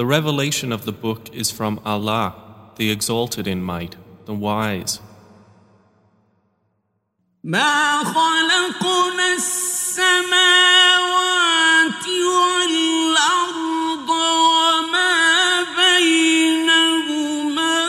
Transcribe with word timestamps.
The 0.00 0.06
revelation 0.06 0.72
of 0.72 0.86
the 0.86 0.92
book 0.92 1.28
is 1.34 1.50
from 1.50 1.78
Allah, 1.84 2.34
the 2.76 2.90
exalted 2.90 3.46
in 3.46 3.62
might, 3.62 3.96
the 4.24 4.32
wise. 4.32 4.98
ما 7.44 8.02
السماوات 9.36 10.38
والأرض 12.08 14.10
وما 14.10 15.62
بينهما 15.76 17.84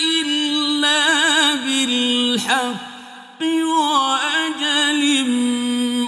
إلا 0.00 1.54
بالحق 1.54 3.42
وأجل 3.42 5.30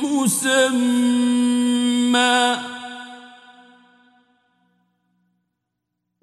مسمى 0.02 1.48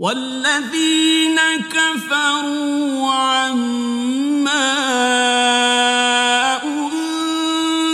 والذين 0.01 1.39
كفروا 1.71 3.11
عما 3.11 4.71
أنذروا 6.63 7.91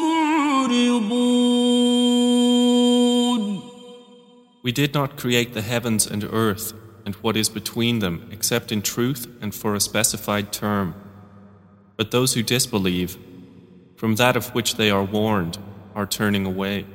معرضون 0.00 1.30
We 4.62 4.72
did 4.72 4.94
not 4.94 5.16
create 5.16 5.52
the 5.52 5.62
heavens 5.62 6.06
and 6.06 6.24
earth 6.24 6.72
and 7.04 7.14
what 7.16 7.36
is 7.36 7.48
between 7.50 7.98
them 7.98 8.28
except 8.32 8.72
in 8.72 8.80
truth 8.80 9.26
and 9.42 9.54
for 9.54 9.74
a 9.74 9.80
specified 9.80 10.52
term. 10.52 10.94
But 11.96 12.10
those 12.10 12.32
who 12.34 12.42
disbelieve, 12.42 13.18
from 13.96 14.16
that 14.16 14.36
of 14.36 14.54
which 14.54 14.76
they 14.76 14.90
are 14.90 15.04
warned, 15.04 15.58
are 15.94 16.06
turning 16.06 16.46
away. 16.46 16.86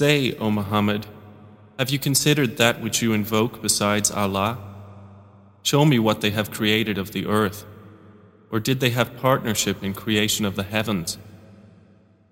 Say, 0.00 0.34
O 0.36 0.50
Muhammad, 0.50 1.06
have 1.78 1.90
you 1.90 1.98
considered 1.98 2.56
that 2.56 2.80
which 2.80 3.02
you 3.02 3.12
invoke 3.12 3.60
besides 3.60 4.10
Allah? 4.10 4.58
Show 5.62 5.84
me 5.84 5.98
what 5.98 6.20
they 6.20 6.30
have 6.30 6.50
created 6.50 6.96
of 6.96 7.12
the 7.12 7.26
earth. 7.26 7.64
Or 8.50 8.60
did 8.60 8.80
they 8.80 8.90
have 8.90 9.16
partnership 9.16 9.82
in 9.82 9.92
creation 9.92 10.44
of 10.44 10.56
the 10.56 10.62
heavens? 10.62 11.18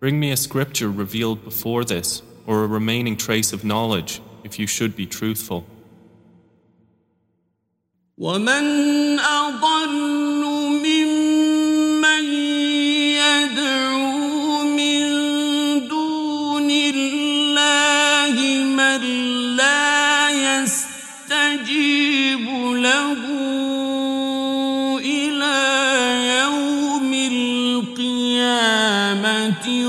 Bring 0.01 0.21
me 0.21 0.31
a 0.31 0.37
scripture 0.37 0.91
revealed 0.91 1.45
before 1.45 1.85
this, 1.85 2.23
or 2.47 2.63
a 2.63 2.67
remaining 2.67 3.17
trace 3.17 3.53
of 3.53 3.65
knowledge, 3.65 4.21
if 4.45 4.59
you 4.59 4.67
should 4.67 4.95
be 4.97 5.07
truthful. 5.07 5.67
ومن 8.19 9.19
أضل 9.19 10.58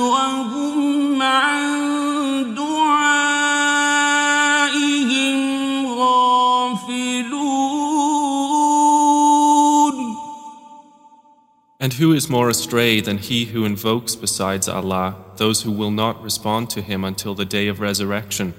وهم 0.10 1.22
عن 1.22 2.56
دعائهم 2.56 2.98
غافلون 5.88 7.46
And 11.80 11.94
who 11.94 12.14
is 12.14 12.30
more 12.30 12.50
astray 12.50 13.00
than 13.00 13.18
he 13.20 13.46
who 13.46 13.64
invokes 13.64 14.16
besides 14.16 14.68
Allah 14.68 15.16
those 15.38 15.62
who 15.64 15.72
will 15.72 15.92
not 15.92 16.24
respond 16.24 16.70
to 16.72 16.82
him 16.82 17.04
until 17.04 17.36
the 17.36 17.46
day 17.46 17.68
of 17.68 17.80
resurrection, 17.80 18.54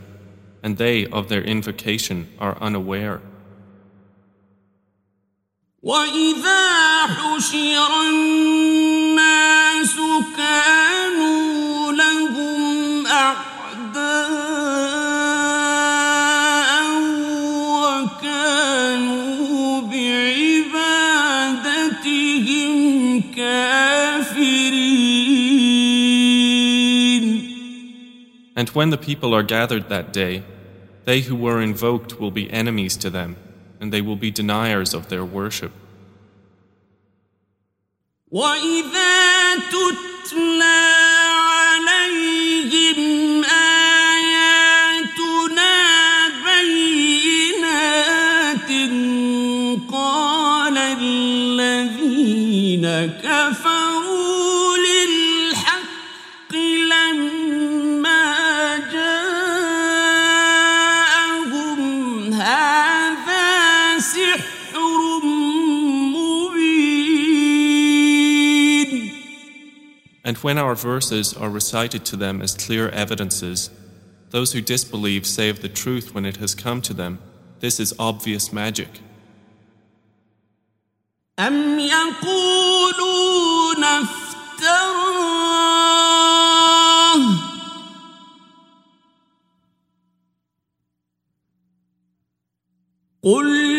and 0.62 0.76
they 0.76 1.06
of 1.06 1.28
their 1.28 1.42
invocation 1.42 2.28
are 2.38 2.56
unaware? 2.60 3.20
وإذا 5.82 6.66
حشر 7.06 7.90
الناس 8.10 9.96
كانوا 10.36 11.29
And 28.60 28.68
when 28.70 28.90
the 28.90 28.98
people 28.98 29.34
are 29.34 29.42
gathered 29.42 29.88
that 29.88 30.12
day, 30.12 30.42
they 31.04 31.20
who 31.20 31.36
were 31.36 31.60
invoked 31.60 32.18
will 32.18 32.30
be 32.30 32.50
enemies 32.50 32.96
to 32.96 33.10
them, 33.10 33.36
and 33.80 33.92
they 33.92 34.00
will 34.00 34.16
be 34.16 34.30
deniers 34.30 34.94
of 34.94 35.08
their 35.08 35.24
worship. 35.24 35.72
وإذا 38.30 39.56
تتلى 39.56 40.82
عليهم 41.54 43.44
آياتنا 44.14 45.74
بينات 46.44 47.90
قال 49.92 50.76
الذين 50.78 52.06
كفروا 53.22 53.89
when 70.42 70.58
our 70.58 70.74
verses 70.74 71.32
are 71.34 71.50
recited 71.50 72.04
to 72.06 72.16
them 72.16 72.42
as 72.42 72.54
clear 72.54 72.88
evidences, 72.90 73.70
those 74.30 74.52
who 74.52 74.60
disbelieve 74.60 75.26
say 75.26 75.48
of 75.48 75.62
the 75.62 75.68
truth 75.68 76.14
when 76.14 76.26
it 76.26 76.36
has 76.36 76.54
come 76.54 76.82
to 76.82 76.94
them, 76.94 77.18
This 77.60 77.80
is 77.80 77.94
obvious 77.98 78.52
magic. 78.52 79.00
أم 81.38 81.78
يقولون 81.78 83.04
افتراه 83.84 85.16
قل 93.22 93.69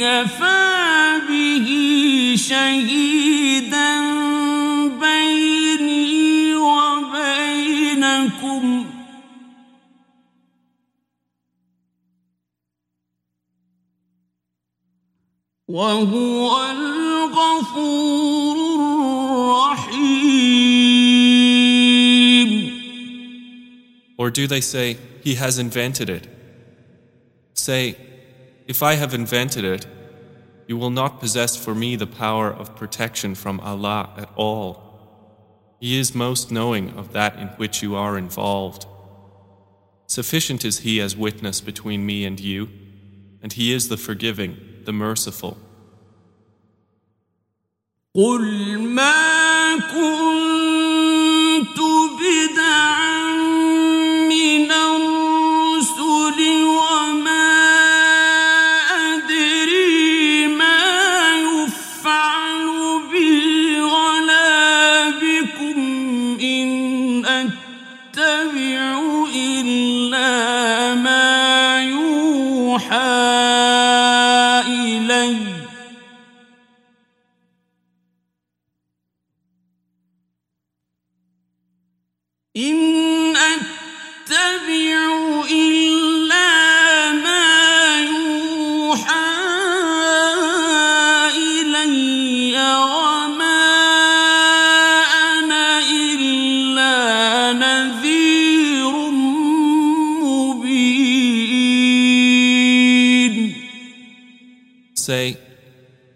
كفى 0.00 1.20
به 1.28 1.68
شهيدا 2.36 4.00
بيني 5.00 6.54
وبينكم 6.54 7.84
وهو 15.68 16.70
الغفور 16.70 18.56
الرحيم 19.80 20.40
Or 24.18 24.30
do 24.30 24.46
they 24.46 24.60
say, 24.60 24.98
He 25.24 25.34
has 25.36 25.58
invented 25.58 26.08
it? 26.10 26.26
Say, 27.54 27.96
If 28.70 28.84
I 28.84 28.94
have 28.94 29.14
invented 29.14 29.64
it, 29.64 29.84
you 30.68 30.76
will 30.76 30.90
not 30.90 31.18
possess 31.18 31.56
for 31.56 31.74
me 31.74 31.96
the 31.96 32.06
power 32.06 32.48
of 32.48 32.76
protection 32.76 33.34
from 33.34 33.58
Allah 33.58 34.14
at 34.16 34.30
all. 34.36 35.74
He 35.80 35.98
is 35.98 36.14
most 36.14 36.52
knowing 36.52 36.90
of 36.90 37.12
that 37.12 37.36
in 37.36 37.48
which 37.60 37.82
you 37.82 37.96
are 37.96 38.16
involved. 38.16 38.86
Sufficient 40.06 40.64
is 40.64 40.78
He 40.86 41.00
as 41.00 41.16
witness 41.16 41.60
between 41.60 42.06
me 42.06 42.24
and 42.24 42.38
you, 42.38 42.68
and 43.42 43.52
He 43.52 43.72
is 43.72 43.88
the 43.88 43.96
forgiving, 43.96 44.56
the 44.84 44.92
merciful. 44.92 45.58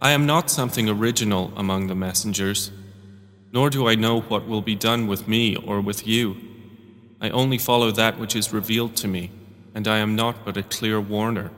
I 0.04 0.10
am 0.10 0.26
not 0.26 0.50
something 0.50 0.86
original 0.86 1.50
among 1.56 1.86
the 1.86 1.94
messengers, 1.94 2.70
nor 3.52 3.70
do 3.70 3.88
I 3.88 3.94
know 3.94 4.20
what 4.20 4.46
will 4.46 4.60
be 4.60 4.74
done 4.74 5.06
with 5.06 5.26
me 5.26 5.56
or 5.56 5.80
with 5.80 6.06
you. 6.06 6.36
I 7.22 7.30
only 7.30 7.56
follow 7.56 7.90
that 7.90 8.18
which 8.18 8.36
is 8.36 8.52
revealed 8.52 8.96
to 8.96 9.08
me, 9.08 9.30
and 9.74 9.88
I 9.88 9.96
am 9.96 10.14
not 10.14 10.44
but 10.44 10.58
a 10.58 10.62
clear 10.62 11.00
warner. 11.00 11.52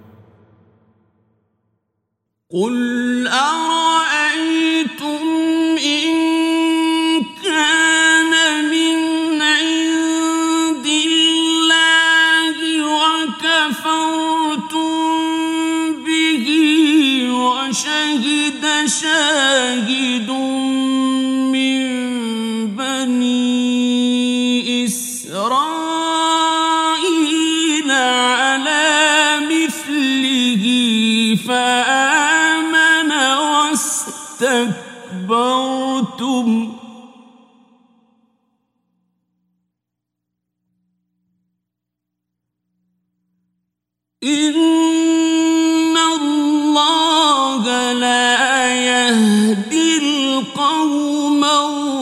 يهدي 49.45 49.97
القوم 49.97 51.43
الظالمين 51.43 52.01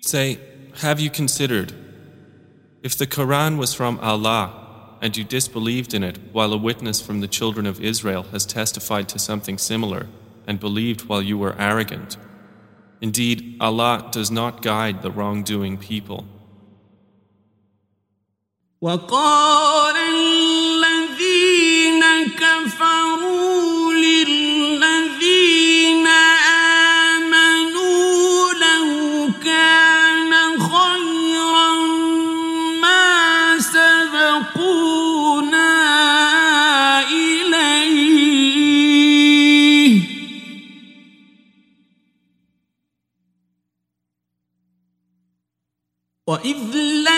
Say, 0.00 0.38
have 0.76 0.98
you 1.00 1.10
considered, 1.10 1.74
if 2.82 2.96
the 2.96 3.06
Quran 3.06 3.58
was 3.58 3.74
from 3.74 3.98
Allah, 4.00 4.96
and 5.02 5.14
you 5.16 5.22
disbelieved 5.22 5.92
in 5.92 6.02
it 6.02 6.18
while 6.32 6.54
a 6.54 6.56
witness 6.56 7.00
from 7.02 7.20
the 7.20 7.28
children 7.28 7.66
of 7.66 7.80
Israel 7.82 8.22
has 8.32 8.46
testified 8.46 9.06
to 9.10 9.18
something 9.18 9.58
similar, 9.58 10.06
and 10.46 10.58
believed 10.58 11.08
while 11.08 11.20
you 11.20 11.36
were 11.36 11.54
arrogant? 11.58 12.16
Indeed, 13.02 13.58
Allah 13.60 14.08
does 14.10 14.30
not 14.30 14.62
guide 14.62 15.02
the 15.02 15.10
wrongdoing 15.10 15.76
people. 15.76 16.24
آمنوا 27.23 28.23
كان 29.43 30.31
خيرا 30.59 31.73
ما 32.81 33.59
سبقونا 33.59 34.61
إليه. 37.11 38.23
وإذ 46.27 46.61
لم 46.75 47.12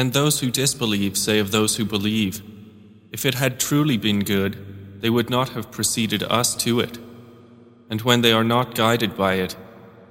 And 0.00 0.14
those 0.14 0.40
who 0.40 0.50
disbelieve 0.50 1.18
say 1.18 1.40
of 1.40 1.50
those 1.50 1.76
who 1.76 1.84
believe, 1.84 2.40
If 3.12 3.26
it 3.26 3.34
had 3.34 3.60
truly 3.60 3.98
been 3.98 4.20
good, 4.20 5.02
they 5.02 5.10
would 5.10 5.28
not 5.28 5.50
have 5.50 5.70
preceded 5.70 6.22
us 6.22 6.54
to 6.64 6.80
it. 6.80 6.96
And 7.90 8.00
when 8.00 8.22
they 8.22 8.32
are 8.32 8.42
not 8.42 8.74
guided 8.74 9.14
by 9.14 9.34
it, 9.34 9.56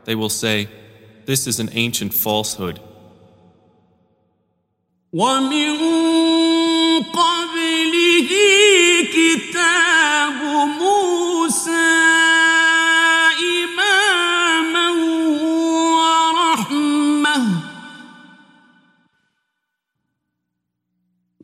they 0.06 0.14
will 0.14 0.30
say, 0.30 0.70
This 1.26 1.48
is 1.48 1.60
an 1.60 1.72
ancient 1.74 2.14
falsehood. 2.14 2.80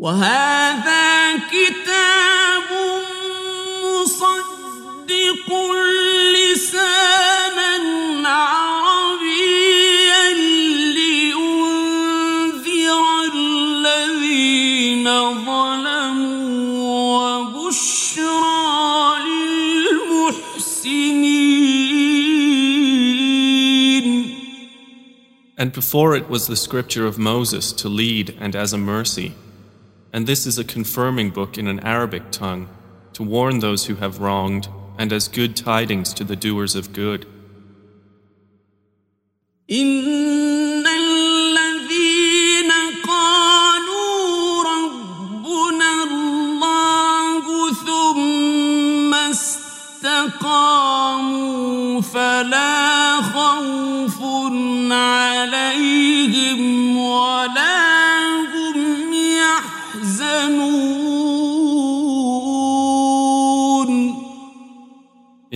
وهذا 0.06 1.38
كتاب 1.50 2.70
مصدق 3.84 5.50
لسانا 6.36 7.84
عربيا 8.86 10.26
لينذر 10.94 11.84
الذين 13.34 15.08
ظلموا 15.46 16.86
وبشرى 17.58 18.66
للمحسنين 20.06 20.86
And 25.58 25.72
before 25.74 26.16
it 26.16 26.30
was 26.30 26.46
the 26.46 26.56
scripture 26.56 27.08
of 27.08 27.18
Moses 27.18 27.72
to 27.72 27.90
lead 27.90 28.38
and 28.40 28.56
as 28.56 28.72
a 28.72 28.78
mercy. 28.78 29.34
And 30.16 30.26
this 30.26 30.48
is 30.48 30.58
a 30.58 30.64
confirming 30.64 31.32
book 31.32 31.58
in 31.58 31.68
an 31.68 31.82
Arabic 31.82 32.32
tongue 32.32 32.70
to 33.12 33.22
warn 33.22 33.60
those 33.60 33.88
who 33.88 33.96
have 33.96 34.22
wronged 34.22 34.70
and 34.98 35.12
as 35.12 35.28
good 35.28 35.58
tidings 35.58 36.14
to 36.14 36.24
the 36.24 36.38
doers 36.38 36.74
of 36.74 36.94
good. 36.94 37.28
إن 39.70 39.95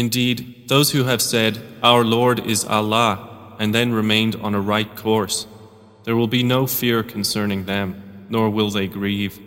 Indeed, 0.09 0.67
those 0.67 0.89
who 0.89 1.03
have 1.03 1.21
said, 1.21 1.61
Our 1.83 2.03
Lord 2.03 2.39
is 2.39 2.65
Allah, 2.65 3.55
and 3.59 3.75
then 3.75 3.93
remained 3.93 4.35
on 4.37 4.55
a 4.55 4.59
right 4.59 4.95
course, 4.95 5.45
there 6.03 6.15
will 6.15 6.27
be 6.27 6.41
no 6.41 6.65
fear 6.65 7.03
concerning 7.03 7.65
them, 7.65 8.25
nor 8.27 8.49
will 8.49 8.71
they 8.71 8.87
grieve. 8.87 9.39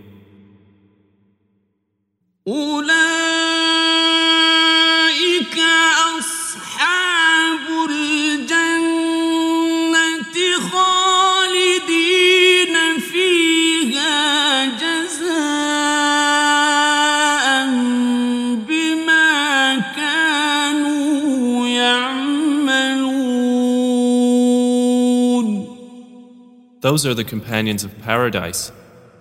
Those 26.81 27.05
are 27.05 27.13
the 27.13 27.23
companions 27.23 27.83
of 27.83 27.91
paradise, 28.01 28.71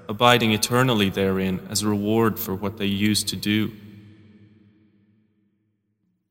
abiding 0.09 0.53
eternally 0.53 1.09
therein 1.11 1.61
as 1.71 1.83
a 1.83 1.89
reward 1.89 2.39
for 2.39 2.55
what 2.55 2.77
they 2.77 2.87
used 2.87 3.29
to 3.29 3.37
do. 3.37 3.73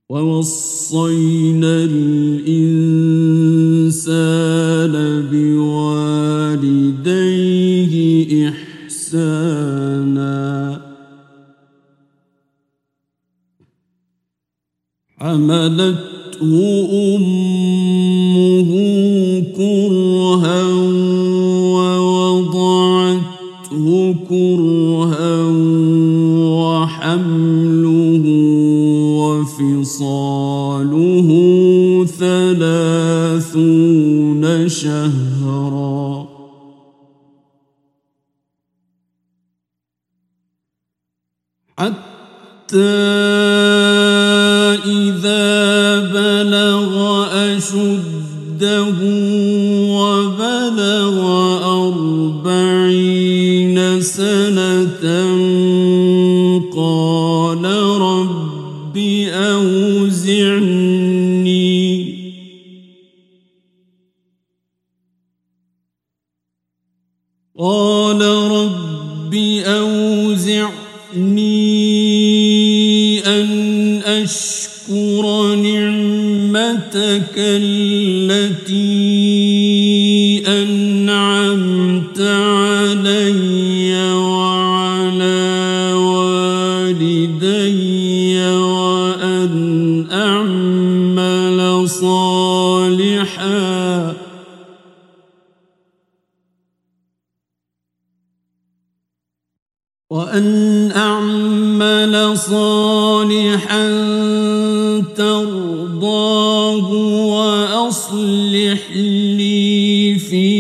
ووصينا 0.10 1.84
الإنسان 1.84 2.86
بوالديه 5.32 6.74
إحسانا 8.50 10.36
حملته 15.18 16.52
أمه 17.16 18.39
شهرا. 34.71 36.29
حتى 41.79 42.77
إذا 44.87 45.99
بلغ 46.13 46.93
أشده 47.57 48.99
وبلغ 49.97 51.17
أربعين 52.45 53.79
سنة 54.01 55.05
قال 56.77 57.65
رب 58.01 58.97
أوزعني 59.53 60.91
قال 67.61 68.23
رب 68.51 69.35
أوزعني 69.65 70.71
أن 73.27 74.01
أشكر 74.05 75.55
نعمتك 75.55 77.35
التي 77.37 78.81
وأن 100.31 100.93
أعمل 100.97 102.39
صالحا 102.39 103.87
ترضاه 105.17 106.93
وأصلح 107.27 108.81
لي 108.97 110.19
في 110.19 110.60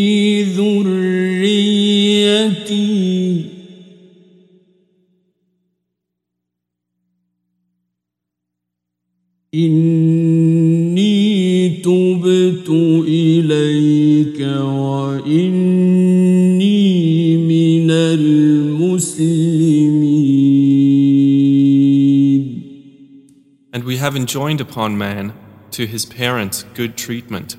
And 23.73 23.85
we 23.85 23.99
have 23.99 24.17
enjoined 24.17 24.61
upon 24.61 24.99
man, 24.99 25.33
to 25.73 25.87
his 25.87 26.05
parents, 26.05 26.65
good 26.75 26.97
treatment. 26.97 27.57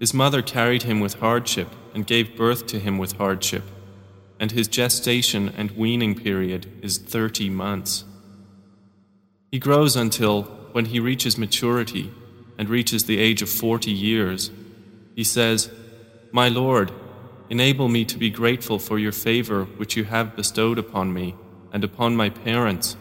His 0.00 0.12
mother 0.12 0.42
carried 0.42 0.82
him 0.82 0.98
with 0.98 1.20
hardship 1.20 1.68
and 1.94 2.06
gave 2.06 2.36
birth 2.36 2.66
to 2.68 2.80
him 2.80 2.98
with 2.98 3.12
hardship, 3.12 3.62
and 4.40 4.50
his 4.50 4.66
gestation 4.66 5.48
and 5.56 5.70
weaning 5.72 6.14
period 6.14 6.66
is 6.82 6.98
thirty 6.98 7.48
months. 7.48 8.04
He 9.52 9.58
grows 9.58 9.96
until, 9.96 10.44
when 10.72 10.86
he 10.86 11.00
reaches 11.00 11.36
maturity 11.38 12.12
and 12.58 12.68
reaches 12.68 13.04
the 13.04 13.18
age 13.18 13.42
of 13.42 13.48
forty 13.48 13.92
years, 13.92 14.50
he 15.14 15.24
says, 15.24 15.70
My 16.32 16.48
Lord, 16.48 16.90
enable 17.48 17.88
me 17.88 18.04
to 18.06 18.18
be 18.18 18.30
grateful 18.30 18.78
for 18.78 18.98
your 18.98 19.12
favor 19.12 19.64
which 19.64 19.96
you 19.96 20.04
have 20.04 20.36
bestowed 20.36 20.78
upon 20.78 21.12
me 21.12 21.34
and 21.72 21.84
upon 21.84 22.16
my 22.16 22.30
parents, 22.30 22.96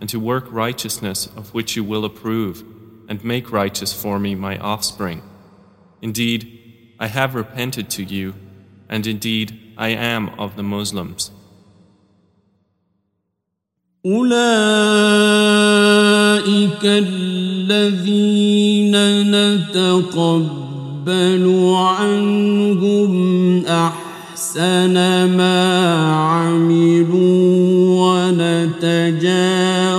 and 0.00 0.08
to 0.10 0.18
work 0.20 0.44
righteousness 0.50 1.26
of 1.36 1.54
which 1.54 1.76
you 1.76 1.84
will 1.84 2.04
approve, 2.04 2.64
and 3.08 3.24
make 3.24 3.50
righteous 3.52 3.92
for 3.92 4.18
me 4.18 4.34
my 4.34 4.58
offspring. 4.58 5.22
Indeed, 6.02 6.94
I 6.98 7.06
have 7.06 7.34
repented 7.34 7.88
to 7.90 8.02
you, 8.02 8.34
and 8.88 9.06
indeed 9.06 9.74
I 9.76 9.88
am 9.88 10.28
of 10.38 10.56
the 10.56 10.62
Muslims. 10.62 11.30
أولئك 14.06 14.46
الذين 16.84 18.16
نتقبل 19.30 20.64
عنهم 21.76 23.12
أحسن 23.66 24.06
أحسن 24.36 24.92
ما 25.36 25.64
عملوا 26.12 27.16
ونتجاوز 28.04 29.16
عن 29.16 29.89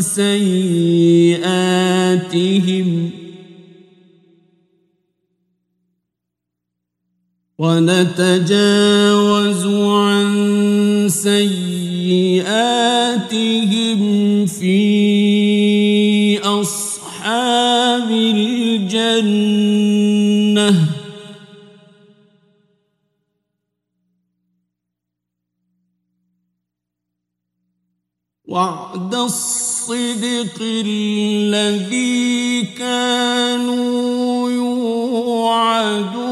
سيئاتهم 0.00 1.70
ونتجاوز 7.58 9.06
عن 9.66 10.28
سيئاتهم 11.08 12.46
في 14.46 16.38
أصحاب 16.38 18.10
الجنة. 18.10 19.36
وعد 28.48 29.14
الصدق 29.85 30.57
الذي 30.61 32.63
كانوا 32.77 34.49
يوعدون 34.49 36.31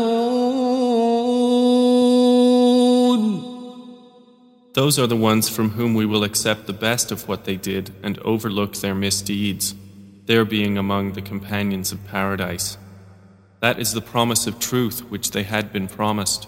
Those 4.74 4.98
are 4.98 5.08
the 5.08 5.16
ones 5.16 5.48
from 5.50 5.72
whom 5.72 5.94
we 5.94 6.08
will 6.08 6.24
accept 6.24 6.66
the 6.66 6.74
best 6.74 7.12
of 7.12 7.28
what 7.28 7.46
they 7.46 7.56
did 7.56 7.92
and 8.02 8.18
overlook 8.20 8.78
their 8.78 8.96
misdeeds, 8.96 9.76
their 10.26 10.46
being 10.46 10.78
among 10.78 11.14
the 11.14 11.22
companions 11.22 11.92
of 11.92 12.08
paradise. 12.08 12.78
That 13.60 13.78
is 13.78 13.94
the 13.94 14.02
promise 14.02 14.48
of 14.48 14.58
truth 14.58 15.02
which 15.12 15.32
they 15.32 15.44
had 15.44 15.74
been 15.74 15.88
promised. 15.88 16.48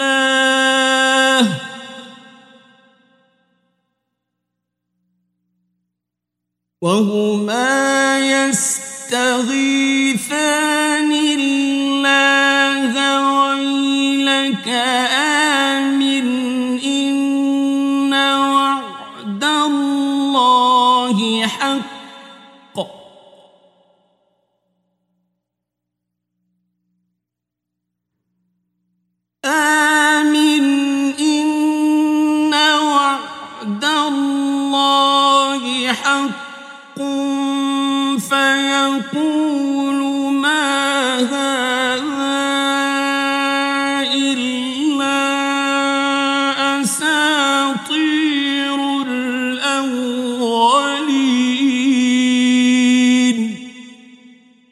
الله 0.00 1.46
وهما 6.80 8.18
يستغيثان 8.18 9.20
الله 11.12 12.92
ويلك 13.44 14.68
آمن 14.68 15.19
آمن 29.50 30.64
إن 31.18 32.54
وعد 32.54 33.84
الله 33.84 35.92
حق 35.92 36.98
فيقول 38.30 39.98
ما 40.32 41.18
هذا 41.18 42.40
إلا 44.14 45.20
أساطير 46.82 48.78
الأولين. 49.02 50.20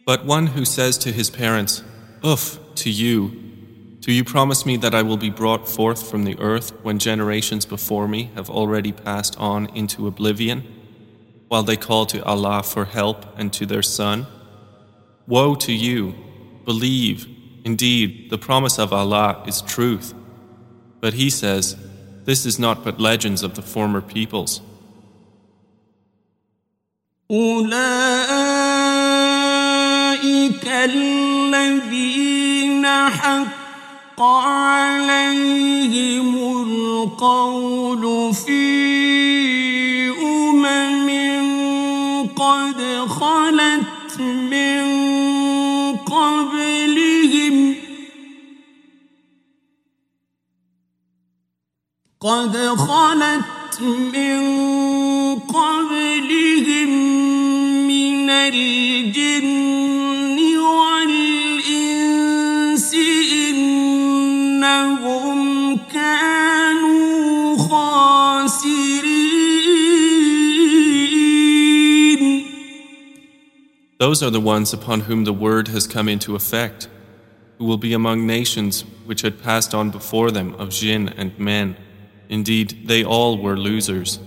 But 0.06 0.24
one 0.24 0.46
who 0.48 0.64
says 0.64 0.98
to 0.98 1.12
his 1.12 1.30
parents, 1.30 1.82
Uff, 2.22 2.58
to 2.76 2.90
you, 2.90 3.32
do 4.07 4.11
you 4.11 4.25
promise 4.25 4.65
me 4.65 4.75
that 4.77 4.93
I 4.93 5.01
will 5.01 5.15
be 5.15 5.29
brought 5.29 5.65
forth 5.65 6.11
from 6.11 6.25
the 6.25 6.37
earth 6.37 6.73
when 6.83 6.99
generations 6.99 7.65
before 7.65 8.05
me 8.05 8.31
have 8.35 8.49
already 8.49 8.91
passed 8.91 9.39
on 9.39 9.67
into 9.67 10.07
oblivion, 10.07 10.67
while 11.47 11.63
they 11.63 11.77
call 11.77 12.05
to 12.07 12.21
Allah 12.25 12.63
for 12.63 12.83
help 12.83 13.25
and 13.39 13.53
to 13.53 13.65
their 13.65 13.81
son? 13.81 14.27
Woe 15.25 15.55
to 15.55 15.71
you! 15.71 16.15
Believe, 16.65 17.27
indeed, 17.63 18.29
the 18.29 18.37
promise 18.37 18.77
of 18.77 18.91
Allah 18.91 19.41
is 19.47 19.61
truth. 19.61 20.13
But 20.99 21.13
he 21.13 21.29
says, 21.29 21.77
This 22.25 22.45
is 22.45 22.59
not 22.59 22.83
but 22.83 22.99
legends 22.99 23.41
of 23.41 23.55
the 23.55 23.61
former 23.61 24.01
peoples. 24.01 24.59
أولئك 27.31 27.77
الذين 30.67 32.85
حق 32.85 33.63
عليهم 34.20 35.78
القول 36.62 38.34
في 38.34 40.10
أمم 40.22 41.08
قد 42.36 42.82
خلت 43.08 44.20
من 44.20 44.84
قبلهم 45.96 47.74
قد 52.20 52.56
خلت 52.56 53.80
من 54.14 54.40
قبلهم 55.38 56.90
من 57.86 58.30
الجن 58.30 59.77
Those 73.98 74.22
are 74.22 74.30
the 74.30 74.40
ones 74.40 74.72
upon 74.72 75.00
whom 75.00 75.24
the 75.24 75.32
word 75.32 75.68
has 75.68 75.88
come 75.88 76.08
into 76.08 76.36
effect, 76.36 76.88
who 77.58 77.64
will 77.64 77.78
be 77.78 77.92
among 77.92 78.26
nations 78.26 78.82
which 79.04 79.22
had 79.22 79.42
passed 79.42 79.74
on 79.74 79.90
before 79.90 80.30
them 80.30 80.54
of 80.54 80.70
jinn 80.70 81.08
and 81.08 81.36
men. 81.38 81.76
Indeed, 82.28 82.86
they 82.86 83.02
all 83.04 83.38
were 83.38 83.56
losers. 83.56 84.20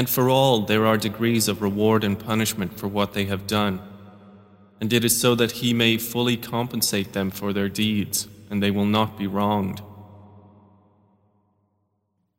And 0.00 0.08
for 0.08 0.28
all 0.28 0.60
there 0.60 0.84
are 0.86 0.96
degrees 0.96 1.48
of 1.48 1.62
reward 1.62 2.04
and 2.04 2.18
punishment 2.18 2.78
for 2.78 2.88
what 2.88 3.12
they 3.12 3.26
have 3.26 3.46
done. 3.46 3.80
And 4.80 4.92
it 4.92 5.04
is 5.04 5.18
so 5.20 5.34
that 5.36 5.52
He 5.52 5.72
may 5.72 5.96
fully 5.96 6.36
compensate 6.36 7.12
them 7.12 7.30
for 7.30 7.52
their 7.52 7.68
deeds, 7.68 8.28
and 8.50 8.62
they 8.62 8.70
will 8.70 8.86
not 8.86 9.16
be 9.16 9.26
wronged. 9.26 9.80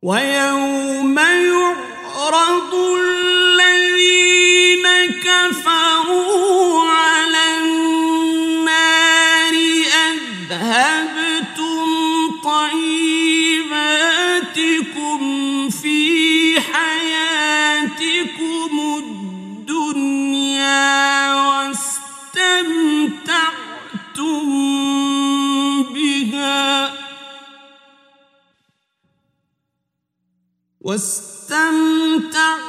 ويوم 0.02 1.18
يعرض 1.18 2.74
الذين 3.00 4.86
كفروا 5.22 5.81
واستمتعتم 30.83 32.63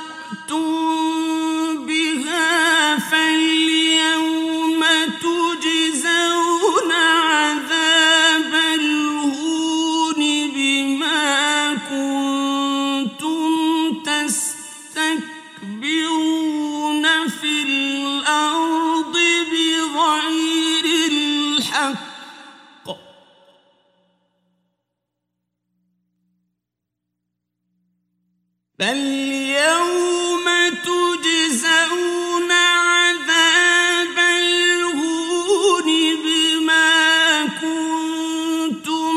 فاليوم 28.85 30.45
تجزون 30.85 32.51
عذاب 32.53 34.19
الهون 34.19 35.89
بما 36.25 37.47
كنتم 37.61 39.15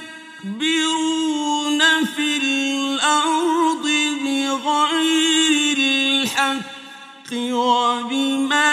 في 2.16 2.28
الأرض 2.36 3.86
بغير 4.24 5.78
الحق 5.78 7.30
وبما 7.32 8.71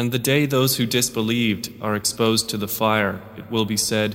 And 0.00 0.12
the 0.12 0.18
day 0.18 0.44
those 0.44 0.76
who 0.76 0.84
disbelieved 0.84 1.72
are 1.80 1.96
exposed 1.96 2.50
to 2.50 2.58
the 2.58 2.68
fire, 2.68 3.22
it 3.36 3.50
will 3.50 3.64
be 3.64 3.78
said, 3.78 4.14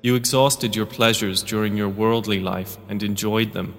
You 0.00 0.14
exhausted 0.14 0.76
your 0.76 0.86
pleasures 0.86 1.42
during 1.42 1.76
your 1.76 1.88
worldly 1.88 2.38
life 2.38 2.78
and 2.88 3.02
enjoyed 3.02 3.52
them. 3.52 3.74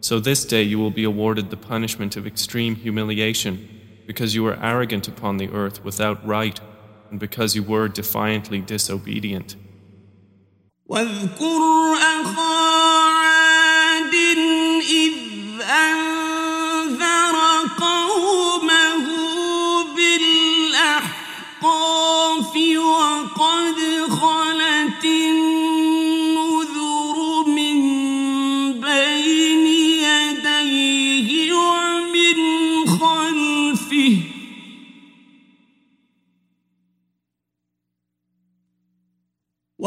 So 0.00 0.20
this 0.20 0.44
day 0.44 0.62
you 0.62 0.78
will 0.78 0.90
be 0.90 1.04
awarded 1.04 1.50
the 1.50 1.56
punishment 1.56 2.16
of 2.16 2.26
extreme 2.26 2.76
humiliation 2.76 3.68
because 4.06 4.34
you 4.34 4.42
were 4.42 4.58
arrogant 4.62 5.08
upon 5.08 5.36
the 5.36 5.50
earth 5.50 5.84
without 5.84 6.26
right 6.26 6.58
and 7.10 7.20
because 7.20 7.54
you 7.54 7.62
were 7.62 7.88
defiantly 7.88 8.60
disobedient. 8.60 9.56
واذكر 10.86 11.94
أخا 11.96 12.42
عاد 13.08 14.14
إذ 14.80 15.14
أنذر 15.62 15.97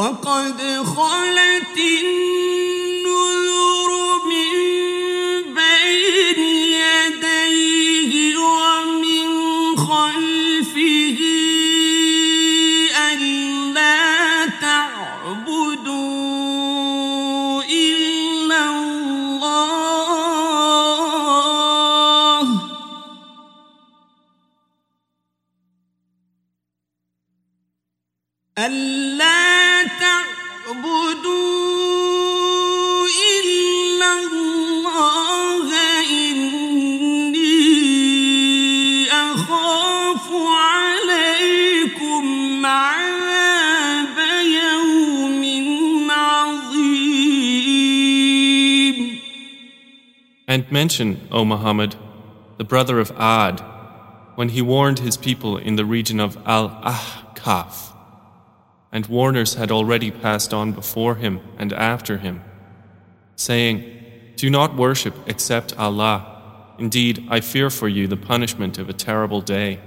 وقد 0.03 0.59
خلت 0.83 1.77
النذر 2.03 3.11
من 4.29 4.51
بين 5.53 6.39
يديه 6.83 8.37
ومن 8.37 9.27
خلفه 9.77 11.19
ألا 13.11 14.45
تعبدوا 14.61 16.03
إلا 17.63 18.61
الله. 18.69 19.23
ألا 28.57 29.32
And 50.53 50.71
mention, 50.71 51.27
O 51.31 51.43
Muhammad, 51.43 51.95
the 52.59 52.63
brother 52.63 52.99
of 52.99 53.11
Ad, 53.17 53.59
when 54.35 54.49
he 54.49 54.61
warned 54.61 54.99
his 54.99 55.17
people 55.17 55.57
in 55.57 55.77
the 55.77 55.83
region 55.83 56.19
of 56.19 56.37
Al 56.45 56.69
Ahkaf. 56.69 57.91
And 58.91 59.07
warners 59.07 59.55
had 59.55 59.71
already 59.71 60.11
passed 60.11 60.53
on 60.53 60.71
before 60.71 61.15
him 61.15 61.41
and 61.57 61.73
after 61.73 62.19
him, 62.19 62.43
saying, 63.35 63.83
Do 64.35 64.47
not 64.51 64.75
worship 64.75 65.15
except 65.25 65.75
Allah. 65.75 66.75
Indeed, 66.77 67.25
I 67.31 67.39
fear 67.39 67.71
for 67.71 67.89
you 67.89 68.05
the 68.05 68.15
punishment 68.15 68.77
of 68.77 68.89
a 68.89 68.93
terrible 68.93 69.41
day. 69.41 69.79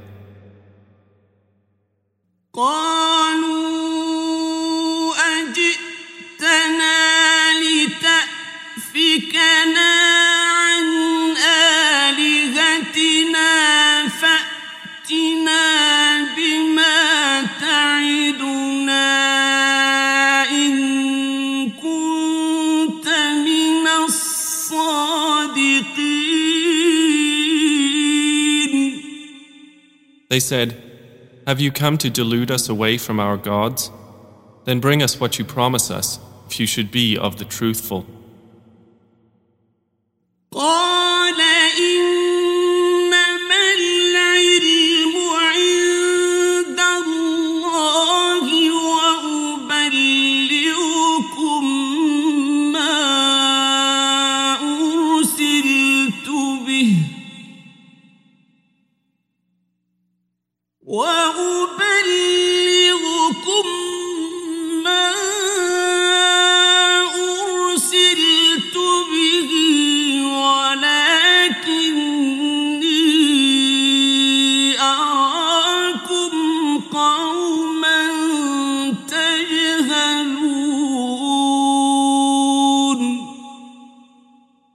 They 30.29 30.41
said, 30.41 30.83
Have 31.47 31.61
you 31.61 31.71
come 31.71 31.99
to 31.99 32.11
delude 32.11 32.51
us 32.51 32.69
away 32.69 32.99
from 32.99 33.21
our 33.21 33.37
gods? 33.37 33.91
Then 34.65 34.81
bring 34.81 35.03
us 35.03 35.21
what 35.21 35.39
you 35.39 35.45
promise 35.45 35.91
us, 35.91 36.19
if 36.47 36.59
you 36.59 36.67
should 36.67 36.91
be 36.91 37.17
of 37.17 37.39
the 37.39 37.45
truthful. 37.45 38.07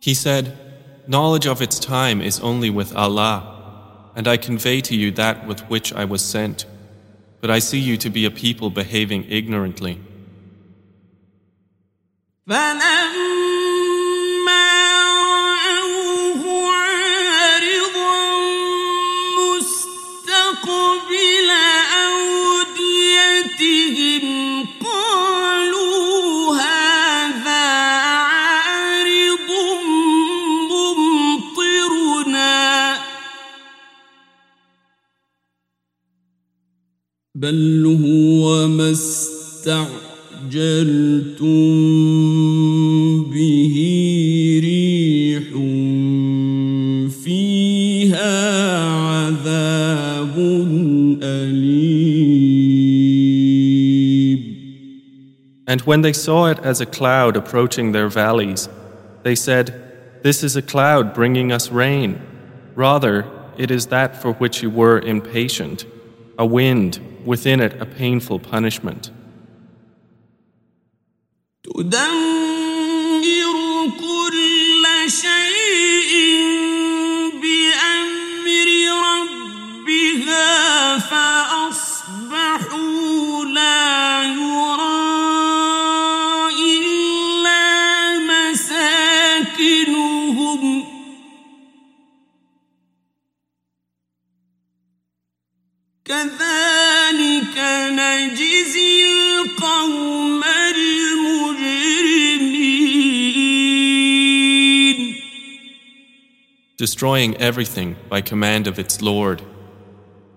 He 0.01 0.15
said, 0.15 0.57
Knowledge 1.07 1.45
of 1.45 1.61
its 1.61 1.77
time 1.79 2.21
is 2.21 2.39
only 2.39 2.69
with 2.69 2.95
Allah, 2.95 4.09
and 4.15 4.27
I 4.27 4.35
convey 4.35 4.81
to 4.81 4.95
you 4.95 5.11
that 5.11 5.45
with 5.45 5.61
which 5.69 5.93
I 5.93 6.05
was 6.05 6.23
sent. 6.23 6.65
But 7.39 7.51
I 7.51 7.59
see 7.59 7.79
you 7.79 7.97
to 7.97 8.09
be 8.09 8.25
a 8.25 8.31
people 8.31 8.71
behaving 8.71 9.25
ignorantly. 9.29 9.99
And 55.81 55.87
when 55.87 56.01
they 56.01 56.13
saw 56.13 56.45
it 56.45 56.59
as 56.59 56.79
a 56.79 56.85
cloud 56.85 57.35
approaching 57.35 57.91
their 57.91 58.07
valleys, 58.07 58.69
they 59.23 59.33
said, 59.33 60.21
This 60.21 60.43
is 60.43 60.55
a 60.55 60.61
cloud 60.61 61.15
bringing 61.15 61.51
us 61.51 61.71
rain. 61.71 62.21
Rather, 62.75 63.27
it 63.57 63.71
is 63.71 63.87
that 63.87 64.21
for 64.21 64.33
which 64.33 64.61
you 64.61 64.69
were 64.69 64.99
impatient, 64.99 65.87
a 66.37 66.45
wind, 66.45 66.99
within 67.25 67.59
it 67.59 67.81
a 67.81 67.87
painful 67.87 68.37
punishment. 68.37 69.09
destroying 106.80 107.36
everything 107.36 107.96
by 108.08 108.20
command 108.20 108.66
of 108.66 108.78
its 108.78 109.00
Lord. 109.00 109.42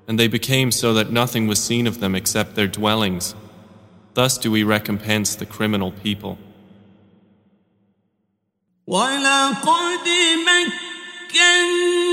And 0.08 0.20
they 0.20 0.28
became 0.28 0.72
so 0.72 0.94
that 0.94 1.12
nothing 1.12 1.48
was 1.48 1.64
seen 1.64 1.86
of 1.88 2.00
them 2.00 2.16
except 2.16 2.56
their 2.56 2.68
dwellings. 2.68 3.36
Thus 4.14 4.38
do 4.38 4.52
we 4.52 4.64
recompense 4.64 5.36
the 5.36 5.46
criminal 5.46 5.92
people. 5.92 6.38
ولقد 8.88 10.08
مكناهم 10.48 12.13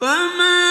فما 0.00 0.67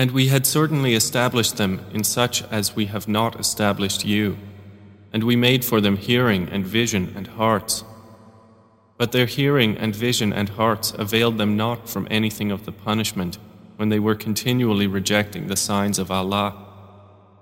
And 0.00 0.10
we 0.10 0.28
had 0.28 0.46
certainly 0.46 0.94
established 0.94 1.56
them 1.56 1.80
in 1.92 2.04
such 2.04 2.42
as 2.50 2.76
we 2.76 2.86
have 2.86 3.08
not 3.08 3.40
established 3.40 4.04
you. 4.04 4.36
And 5.12 5.24
we 5.24 5.36
made 5.36 5.64
for 5.64 5.80
them 5.80 5.96
hearing 5.96 6.48
and 6.50 6.66
vision 6.66 7.12
and 7.16 7.26
hearts. 7.26 7.84
But 8.98 9.12
their 9.12 9.26
hearing 9.26 9.76
and 9.76 9.94
vision 9.94 10.32
and 10.32 10.50
hearts 10.50 10.92
availed 10.92 11.38
them 11.38 11.56
not 11.56 11.88
from 11.88 12.08
anything 12.10 12.50
of 12.50 12.64
the 12.64 12.72
punishment 12.72 13.38
when 13.76 13.88
they 13.90 13.98
were 13.98 14.14
continually 14.14 14.86
rejecting 14.86 15.48
the 15.48 15.56
signs 15.56 15.98
of 15.98 16.10
Allah, 16.10 16.54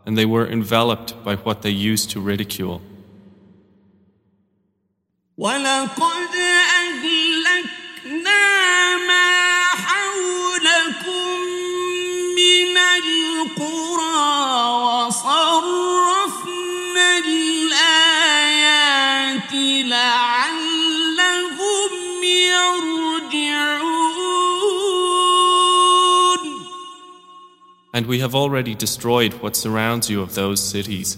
and 0.04 0.18
they 0.18 0.26
were 0.26 0.46
enveloped 0.46 1.24
by 1.24 1.36
what 1.36 1.62
they 1.62 1.70
used 1.70 2.10
to 2.10 2.20
ridicule. 2.20 2.80
ولقد 5.36 6.34
أهلكنا 6.80 8.42
ما 9.06 9.27
لعلهم 19.68 21.12
يرجعون 22.22 23.84
And 27.94 28.06
we 28.06 28.18
have 28.18 28.34
already 28.34 28.74
destroyed 28.74 29.34
what 29.34 29.54
surrounds 29.54 30.10
you 30.10 30.20
of 30.20 30.34
those 30.34 30.60
cities. 30.60 31.16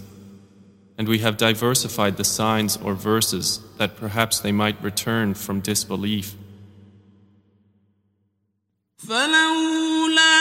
And 0.97 1.07
we 1.07 1.19
have 1.19 1.35
diversified 1.37 2.17
the 2.17 2.23
signs 2.23 2.77
or 2.77 2.93
verses 2.93 3.61
that 3.77 3.97
perhaps 3.97 4.39
they 4.39 4.51
might 4.51 4.81
return 4.83 5.33
from 5.33 5.59
disbelief. 5.59 6.35
فلولا 8.97 10.37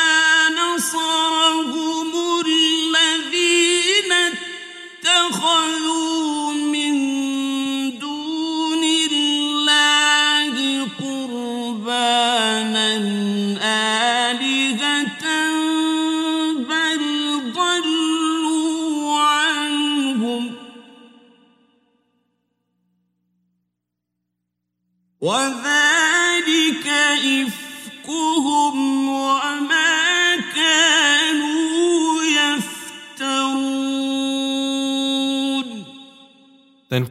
نصرهم 0.49 2.13
الذين 2.47 4.13
اتخذوا 4.13 5.90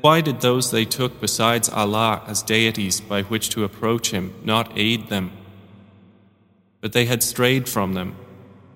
why 0.10 0.22
did 0.22 0.42
those 0.42 0.72
they 0.72 0.86
took 0.86 1.22
besides 1.22 1.70
Allah 1.70 2.24
as 2.28 2.42
deities 2.42 3.02
by 3.02 3.22
which 3.24 3.50
to 3.50 3.64
approach 3.64 4.12
Him 4.12 4.34
not 4.44 4.72
aid 4.76 5.10
them? 5.10 5.32
But 6.82 6.94
they 6.94 7.06
had 7.06 7.22
strayed 7.24 7.70
from 7.70 7.94
them, 7.94 8.16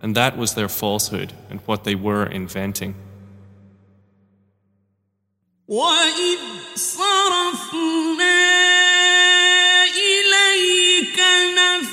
And 0.02 0.16
that 0.16 0.38
was 0.38 0.54
their 0.54 0.70
falsehood 0.70 1.34
and 1.50 1.60
what 1.62 1.84
they 1.84 1.96
were 1.96 2.26
inventing. 2.26 2.96
وإذ 5.68 6.40
صرفنا 6.76 8.40
إليك 9.86 11.20
نفرا 11.56 11.93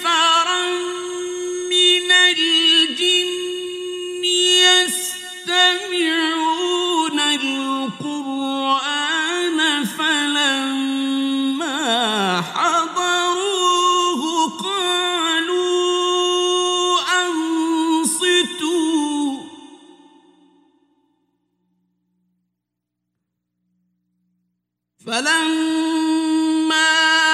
فلما 25.05 26.91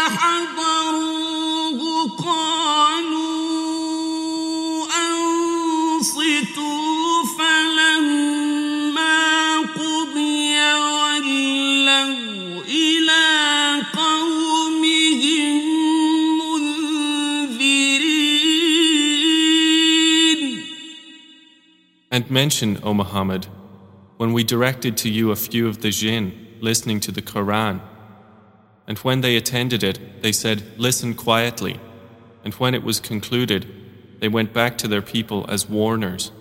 حضروه 0.08 1.80
قالوا 2.10 3.27
أنصتوا 5.88 6.53
فلما 7.38 9.17
قضي 9.60 10.56
ولوا 10.73 12.63
إلى 12.63 13.25
قومهم 13.93 15.56
منذرين 16.39 17.97
And 22.10 22.32
mention, 22.32 22.80
O 22.82 22.93
Muhammad, 22.93 23.47
when 24.15 24.32
we 24.32 24.43
directed 24.45 24.95
to 24.97 25.10
you 25.10 25.32
a 25.32 25.36
few 25.36 25.67
of 25.67 25.82
the 25.82 25.89
jinn 25.89 26.47
listening 26.62 27.00
to 27.02 27.12
the 27.12 27.22
Quran. 27.22 27.82
And 28.88 28.98
when 29.00 29.22
they 29.22 29.36
attended 29.36 29.84
it, 29.84 30.22
they 30.22 30.32
said, 30.32 30.63
Listen 30.78 31.13
quietly. 31.13 31.80
And 32.43 32.54
when 32.56 32.74
it 32.74 32.84
was 32.84 33.00
concluded, 33.00 33.67
they 34.20 34.28
went 34.28 34.54
back 34.54 34.78
to 34.80 34.88
their 34.88 35.02
people 35.02 35.46
as 35.50 35.70
warners. 35.70 36.32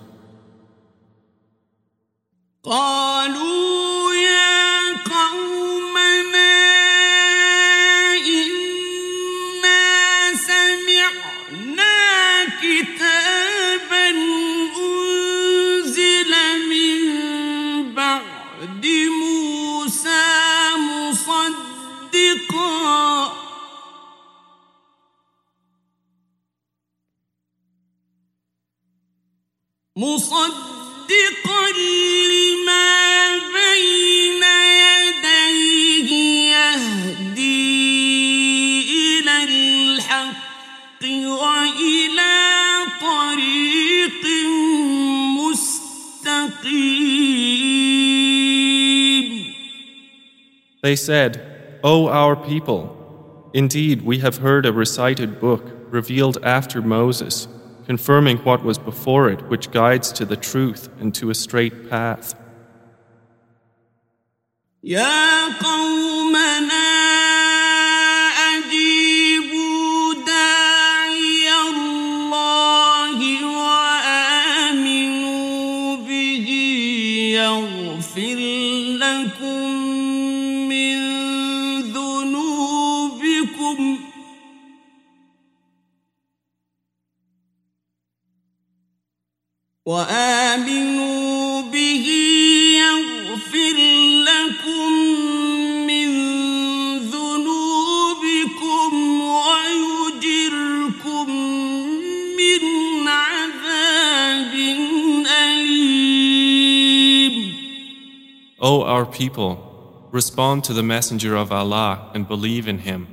مصدقا 29.97 31.65
لما 32.31 33.37
بين 33.37 34.43
يديه 34.87 36.09
يهدي 36.51 37.59
إلى 39.19 39.43
الحق 39.43 41.03
وإلى 41.03 42.37
طريق 43.01 44.23
مستقيم 48.71 49.51
They 50.83 50.95
said, 50.95 51.79
O 51.83 52.07
our 52.07 52.35
people, 52.35 53.49
indeed 53.53 54.01
we 54.01 54.17
have 54.19 54.37
heard 54.37 54.65
a 54.65 54.73
recited 54.73 55.39
book 55.39 55.63
revealed 55.91 56.39
after 56.43 56.81
Moses, 56.81 57.47
confirming 57.86 58.38
what 58.38 58.62
was 58.62 58.78
before 58.78 59.30
it, 59.30 59.42
which 59.48 59.70
guides 59.70 60.12
to 60.12 60.24
the 60.24 60.36
truth 60.36 60.88
and 61.00 61.14
to 61.14 61.30
a 61.30 61.34
straight 61.34 61.88
path. 61.88 62.34
وآمنوا 89.85 91.61
به 91.61 92.05
يغفر 92.77 93.77
لكم 94.29 94.91
من 95.87 96.07
ذنوبكم 97.09 98.91
ويجركم 99.21 101.27
من 102.37 102.61
عذاب 103.07 104.53
أليم 105.27 105.91
O 108.59 108.83
our 108.83 109.05
people, 109.07 109.57
respond 110.11 110.63
to 110.65 110.73
the 110.73 110.83
Messenger 110.83 111.35
of 111.35 111.51
Allah 111.51 112.11
and 112.13 112.27
believe 112.27 112.67
in 112.67 112.79
him. 112.79 113.07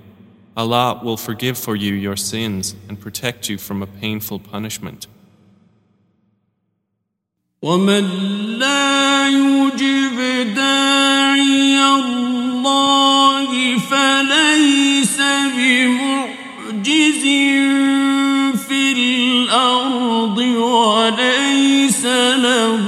Allah 0.55 1.01
will 1.03 1.17
forgive 1.17 1.57
for 1.57 1.75
you 1.75 1.95
your 1.95 2.17
sins 2.17 2.75
and 2.91 3.01
protect 3.01 3.49
you 3.49 3.57
from 3.57 3.83
a 3.83 3.87
painful 3.87 4.39
punishment. 4.39 5.07
ومن 7.64 8.10
لا 8.60 9.28
يجب 9.28 10.18
داعي 10.56 11.80
الله 11.80 13.78
فليس 13.78 15.18
بمعجز 15.58 17.24
في 18.68 18.92
الأرض 18.92 20.38
وليس 20.38 22.06
له 22.36 22.86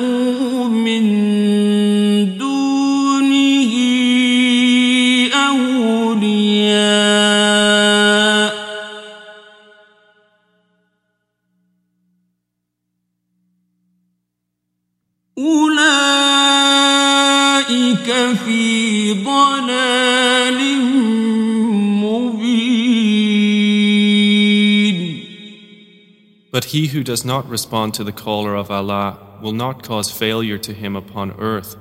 But 26.55 26.71
he 26.71 26.87
who 26.87 27.03
does 27.03 27.25
not 27.25 27.49
respond 27.49 27.93
to 27.95 28.05
the 28.05 28.13
caller 28.13 28.55
of 28.55 28.71
Allah 28.71 29.19
will 29.41 29.51
not 29.51 29.83
cause 29.83 30.09
failure 30.09 30.57
to 30.59 30.73
him 30.73 30.95
upon 30.95 31.33
earth, 31.37 31.75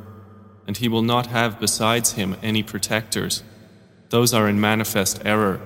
and 0.66 0.76
he 0.76 0.88
will 0.88 1.00
not 1.00 1.28
have 1.28 1.60
besides 1.60 2.14
him 2.14 2.34
any 2.42 2.64
protectors. 2.64 3.44
Those 4.08 4.34
are 4.34 4.48
in 4.48 4.60
manifest 4.60 5.22
error. 5.24 5.60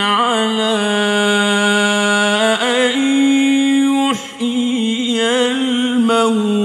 على 0.00 0.78
أن 2.62 2.98
يحيي 4.10 5.20
الموتى. 5.50 6.58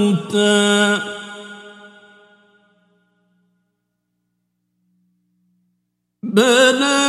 بلى 6.24 7.04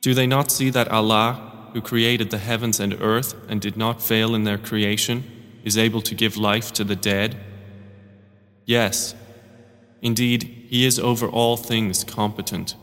Do 0.00 0.14
they 0.14 0.26
not 0.26 0.50
see 0.50 0.70
that 0.70 0.88
Allah, 0.88 1.51
who 1.73 1.81
created 1.81 2.31
the 2.31 2.37
heavens 2.37 2.79
and 2.79 2.93
earth 3.01 3.35
and 3.49 3.61
did 3.61 3.77
not 3.77 4.01
fail 4.01 4.33
in 4.33 4.43
their 4.43 4.57
creation, 4.57 5.23
is 5.63 5.77
able 5.77 6.01
to 6.01 6.15
give 6.15 6.37
life 6.37 6.71
to 6.73 6.83
the 6.83 6.95
dead? 6.95 7.37
Yes, 8.65 9.15
indeed, 10.01 10.65
He 10.69 10.85
is 10.85 10.99
over 10.99 11.27
all 11.27 11.57
things 11.57 12.03
competent. 12.03 12.75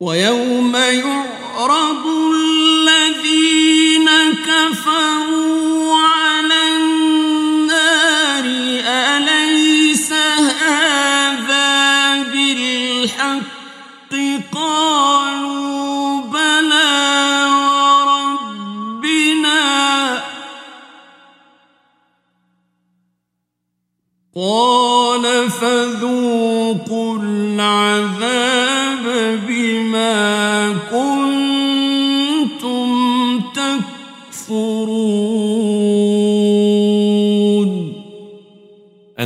ويوم 0.00 0.74
يعرض 0.76 2.06
الذين 2.34 4.08
كفروا 4.46 5.65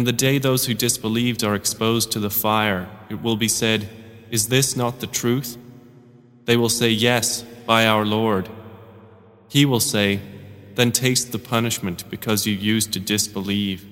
And 0.00 0.06
the 0.06 0.12
day 0.12 0.38
those 0.38 0.66
who 0.66 0.74
disbelieved 0.74 1.44
are 1.44 1.54
exposed 1.54 2.10
to 2.12 2.20
the 2.20 2.30
fire, 2.30 2.88
it 3.08 3.22
will 3.22 3.36
be 3.36 3.48
said, 3.48 3.88
Is 4.30 4.48
this 4.48 4.76
not 4.76 5.00
the 5.00 5.06
truth? 5.06 5.56
They 6.44 6.56
will 6.56 6.68
say, 6.68 6.90
Yes, 6.90 7.42
by 7.66 7.86
our 7.86 8.04
Lord. 8.04 8.48
He 9.48 9.64
will 9.64 9.80
say, 9.80 10.20
Then 10.74 10.92
taste 10.92 11.32
the 11.32 11.38
punishment 11.38 12.04
because 12.10 12.46
you 12.46 12.54
used 12.54 12.92
to 12.92 13.00
disbelieve. 13.00 13.84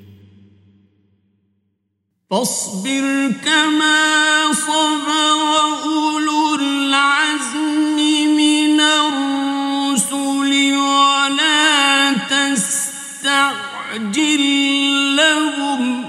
فاصبر 2.30 3.32
كما 3.44 4.52
صبر 4.52 5.84
أولو 5.84 6.54
العزم 6.54 7.96
من 8.36 8.80
الرسل 8.80 10.52
ولا 10.72 11.47
يعجل 13.99 15.15
لهم 15.15 16.08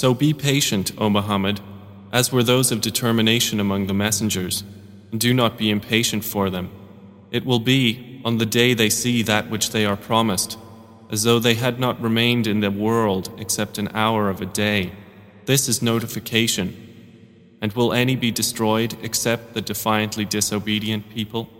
So 0.00 0.14
be 0.14 0.32
patient, 0.32 0.92
O 0.96 1.10
Muhammad, 1.10 1.60
as 2.10 2.32
were 2.32 2.42
those 2.42 2.72
of 2.72 2.80
determination 2.80 3.60
among 3.60 3.86
the 3.86 3.92
messengers, 3.92 4.64
and 5.12 5.20
do 5.20 5.34
not 5.34 5.58
be 5.58 5.68
impatient 5.68 6.24
for 6.24 6.48
them. 6.48 6.70
It 7.30 7.44
will 7.44 7.58
be, 7.58 8.22
on 8.24 8.38
the 8.38 8.46
day 8.46 8.72
they 8.72 8.88
see 8.88 9.22
that 9.24 9.50
which 9.50 9.72
they 9.72 9.84
are 9.84 9.98
promised, 9.98 10.56
as 11.10 11.24
though 11.24 11.38
they 11.38 11.52
had 11.52 11.78
not 11.78 12.00
remained 12.00 12.46
in 12.46 12.60
the 12.60 12.70
world 12.70 13.28
except 13.38 13.76
an 13.76 13.90
hour 13.92 14.30
of 14.30 14.40
a 14.40 14.46
day. 14.46 14.92
This 15.44 15.68
is 15.68 15.82
notification. 15.82 16.74
And 17.60 17.70
will 17.74 17.92
any 17.92 18.16
be 18.16 18.30
destroyed 18.30 18.96
except 19.02 19.52
the 19.52 19.60
defiantly 19.60 20.24
disobedient 20.24 21.10
people? 21.10 21.50